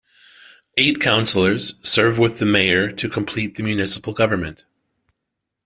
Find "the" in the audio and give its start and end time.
2.39-2.45, 3.55-3.61